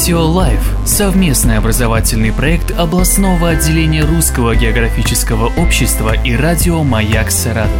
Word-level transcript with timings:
Радио 0.00 0.24
Лайф– 0.24 0.76
совместный 0.86 1.58
образовательный 1.58 2.32
проект 2.32 2.70
областного 2.70 3.50
отделения 3.50 4.02
Русского 4.02 4.56
географического 4.56 5.52
общества 5.60 6.14
и 6.14 6.34
радио 6.34 6.82
«Маяк 6.82 7.30
Саратов». 7.30 7.70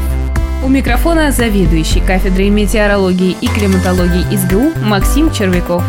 У 0.62 0.68
микрофона 0.68 1.32
заведующий 1.32 2.00
кафедрой 2.00 2.50
метеорологии 2.50 3.34
и 3.40 3.48
климатологии 3.48 4.36
СГУ 4.36 4.84
Максим 4.84 5.32
Червяков. 5.32 5.82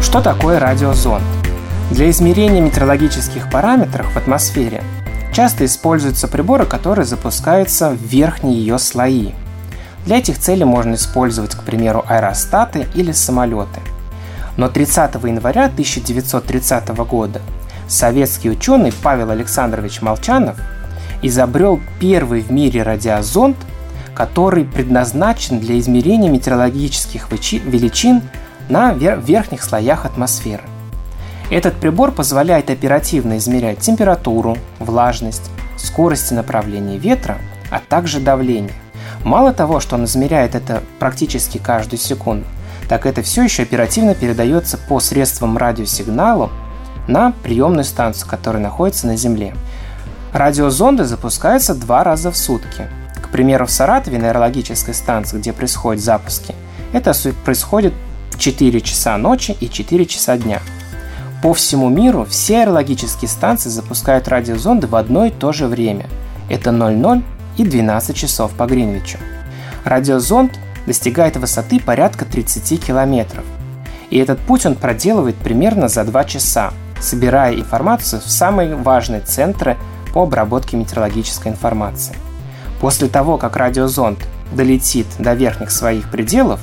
Что 0.00 0.20
такое 0.20 0.60
радиозонд? 0.60 1.24
Для 1.90 2.08
измерения 2.10 2.60
метеорологических 2.60 3.50
параметров 3.50 4.06
в 4.12 4.16
атмосфере 4.16 4.84
часто 5.32 5.64
используются 5.64 6.28
приборы, 6.28 6.64
которые 6.64 7.06
запускаются 7.06 7.90
в 7.90 8.00
верхние 8.00 8.56
ее 8.60 8.78
слои. 8.78 9.32
Для 10.06 10.18
этих 10.18 10.38
целей 10.38 10.64
можно 10.64 10.94
использовать, 10.94 11.54
к 11.54 11.62
примеру, 11.62 12.04
аэростаты 12.06 12.86
или 12.94 13.12
самолеты. 13.12 13.80
Но 14.56 14.68
30 14.68 15.14
января 15.24 15.64
1930 15.64 16.88
года 17.06 17.40
советский 17.88 18.50
ученый 18.50 18.92
Павел 19.02 19.30
Александрович 19.30 20.02
Молчанов 20.02 20.56
изобрел 21.22 21.80
первый 21.98 22.42
в 22.42 22.50
мире 22.50 22.82
радиозонд, 22.82 23.56
который 24.14 24.64
предназначен 24.64 25.58
для 25.58 25.78
измерения 25.78 26.30
метеорологических 26.30 27.30
величин 27.30 28.22
на 28.68 28.92
верхних 28.92 29.64
слоях 29.64 30.04
атмосферы. 30.04 30.62
Этот 31.50 31.74
прибор 31.74 32.12
позволяет 32.12 32.70
оперативно 32.70 33.38
измерять 33.38 33.80
температуру, 33.80 34.56
влажность, 34.78 35.50
скорость 35.76 36.32
и 36.32 36.34
направление 36.34 36.98
ветра, 36.98 37.38
а 37.70 37.80
также 37.80 38.20
давление. 38.20 38.72
Мало 39.24 39.52
того, 39.52 39.80
что 39.80 39.96
он 39.96 40.04
измеряет 40.04 40.54
это 40.54 40.82
практически 40.98 41.58
каждую 41.58 41.98
секунду, 41.98 42.46
так 42.88 43.06
это 43.06 43.22
все 43.22 43.42
еще 43.42 43.62
оперативно 43.62 44.14
передается 44.14 44.76
по 44.76 45.00
средствам 45.00 45.56
радиосигналу 45.56 46.50
на 47.08 47.32
приемную 47.42 47.84
станцию, 47.84 48.28
которая 48.28 48.62
находится 48.62 49.06
на 49.06 49.16
Земле. 49.16 49.54
Радиозонды 50.32 51.04
запускаются 51.04 51.74
два 51.74 52.04
раза 52.04 52.30
в 52.30 52.36
сутки. 52.36 52.88
К 53.22 53.28
примеру, 53.30 53.66
в 53.66 53.70
Саратове 53.70 54.18
на 54.18 54.28
аэрологической 54.28 54.94
станции, 54.94 55.38
где 55.38 55.52
происходят 55.52 56.02
запуски, 56.02 56.54
это 56.92 57.12
происходит 57.44 57.94
в 58.30 58.38
4 58.38 58.80
часа 58.80 59.16
ночи 59.16 59.56
и 59.58 59.68
4 59.68 60.06
часа 60.06 60.36
дня– 60.36 60.60
по 61.44 61.52
всему 61.52 61.90
миру 61.90 62.24
все 62.24 62.60
аэрологические 62.60 63.28
станции 63.28 63.68
запускают 63.68 64.28
радиозонды 64.28 64.86
в 64.86 64.96
одно 64.96 65.26
и 65.26 65.30
то 65.30 65.52
же 65.52 65.66
время. 65.66 66.06
Это 66.48 66.72
00 66.72 67.22
и 67.56 67.64
12 67.64 68.16
часов 68.16 68.52
по 68.52 68.66
Гринвичу. 68.66 69.18
Радиозонд 69.84 70.58
достигает 70.86 71.36
высоты 71.36 71.80
порядка 71.80 72.24
30 72.24 72.84
километров. 72.84 73.44
И 74.10 74.18
этот 74.18 74.38
путь 74.40 74.66
он 74.66 74.74
проделывает 74.74 75.36
примерно 75.36 75.88
за 75.88 76.04
2 76.04 76.24
часа, 76.24 76.72
собирая 77.00 77.54
информацию 77.54 78.20
в 78.20 78.30
самые 78.30 78.76
важные 78.76 79.20
центры 79.20 79.76
по 80.12 80.22
обработке 80.22 80.76
метеорологической 80.76 81.52
информации. 81.52 82.14
После 82.80 83.08
того, 83.08 83.38
как 83.38 83.56
радиозонд 83.56 84.18
долетит 84.52 85.06
до 85.18 85.34
верхних 85.34 85.70
своих 85.70 86.10
пределов, 86.10 86.60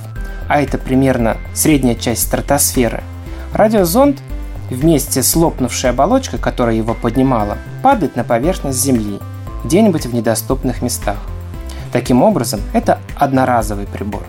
а 0.47 0.61
это 0.61 0.77
примерно 0.77 1.37
средняя 1.53 1.95
часть 1.95 2.23
стратосферы, 2.23 3.03
радиозонд 3.53 4.19
вместе 4.69 5.23
с 5.23 5.35
лопнувшей 5.35 5.89
оболочкой, 5.89 6.39
которая 6.39 6.75
его 6.75 6.93
поднимала, 6.93 7.57
падает 7.81 8.15
на 8.15 8.23
поверхность 8.23 8.79
Земли, 8.79 9.19
где-нибудь 9.63 10.05
в 10.05 10.13
недоступных 10.13 10.81
местах. 10.81 11.17
Таким 11.91 12.23
образом, 12.23 12.61
это 12.73 12.99
одноразовый 13.15 13.85
прибор. 13.85 14.23